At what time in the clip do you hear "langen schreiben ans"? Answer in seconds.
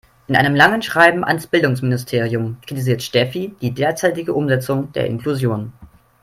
0.55-1.45